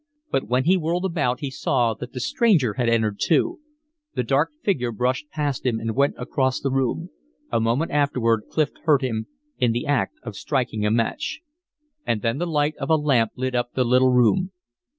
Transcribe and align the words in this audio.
But 0.31 0.47
when 0.47 0.63
he 0.63 0.77
whirled 0.77 1.05
about 1.05 1.41
he 1.41 1.51
saw 1.51 1.93
that 1.93 2.11
the 2.11 2.19
stranger 2.19 2.73
had 2.73 2.89
entered, 2.89 3.19
too. 3.19 3.59
The 4.15 4.23
dark 4.23 4.49
figure 4.63 4.91
brushed 4.91 5.29
past 5.29 5.63
him 5.63 5.79
and 5.79 5.95
went 5.95 6.15
across 6.17 6.59
the 6.59 6.71
room. 6.71 7.11
A 7.51 7.59
moment 7.59 7.91
afterward 7.91 8.45
Clif 8.49 8.71
heard 8.85 9.03
him 9.03 9.27
in 9.59 9.73
the 9.73 9.85
act 9.85 10.15
of 10.23 10.35
striking 10.35 10.87
a 10.87 10.89
match. 10.89 11.41
And 12.03 12.23
then 12.23 12.39
the 12.39 12.47
light 12.47 12.75
of 12.77 12.89
a 12.89 12.95
lamp 12.95 13.33
lit 13.35 13.53
up 13.53 13.73
the 13.73 13.83
little 13.85 14.09
room. 14.11 14.49